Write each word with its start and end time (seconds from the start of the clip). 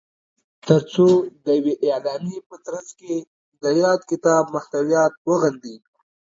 تر 0.67 0.81
څو 0.93 1.07
د 1.45 1.47
یوې 1.59 1.75
اعلامیې 1.87 2.39
په 2.49 2.55
ترځ 2.65 2.87
کې 2.99 3.15
د 3.63 3.65
یاد 3.81 3.99
کتاب 4.09 4.43
محتویات 4.55 5.13
وغندي 5.29 5.75